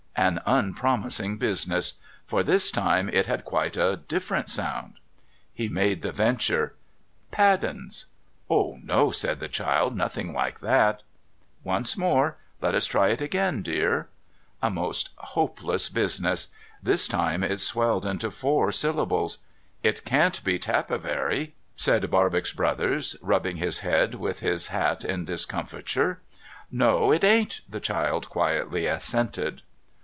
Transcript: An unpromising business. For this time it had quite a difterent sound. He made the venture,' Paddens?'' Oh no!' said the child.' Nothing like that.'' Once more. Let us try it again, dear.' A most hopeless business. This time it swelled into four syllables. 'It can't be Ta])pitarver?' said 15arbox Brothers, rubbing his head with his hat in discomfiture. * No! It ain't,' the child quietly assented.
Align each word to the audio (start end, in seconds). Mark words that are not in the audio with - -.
An 0.13 0.41
unpromising 0.45 1.37
business. 1.37 1.93
For 2.27 2.43
this 2.43 2.69
time 2.69 3.09
it 3.09 3.25
had 3.25 3.43
quite 3.45 3.75
a 3.75 3.99
difterent 4.07 4.49
sound. 4.49 4.95
He 5.51 5.67
made 5.67 6.01
the 6.03 6.11
venture,' 6.11 6.75
Paddens?'' 7.35 8.05
Oh 8.49 8.77
no!' 8.83 9.09
said 9.11 9.39
the 9.39 9.47
child.' 9.47 9.95
Nothing 9.97 10.31
like 10.31 10.59
that.'' 10.59 11.01
Once 11.63 11.97
more. 11.97 12.37
Let 12.61 12.75
us 12.75 12.85
try 12.85 13.07
it 13.07 13.21
again, 13.21 13.63
dear.' 13.63 14.09
A 14.61 14.69
most 14.69 15.09
hopeless 15.15 15.89
business. 15.89 16.49
This 16.83 17.07
time 17.07 17.41
it 17.43 17.59
swelled 17.61 18.05
into 18.05 18.29
four 18.29 18.71
syllables. 18.71 19.39
'It 19.81 20.05
can't 20.05 20.43
be 20.43 20.59
Ta])pitarver?' 20.59 21.51
said 21.75 22.03
15arbox 22.03 22.55
Brothers, 22.55 23.15
rubbing 23.21 23.57
his 23.57 23.79
head 23.79 24.15
with 24.15 24.41
his 24.41 24.67
hat 24.67 25.03
in 25.03 25.25
discomfiture. 25.25 26.17
* 26.45 26.71
No! 26.71 27.11
It 27.11 27.23
ain't,' 27.23 27.61
the 27.67 27.79
child 27.79 28.29
quietly 28.29 28.85
assented. 28.85 29.63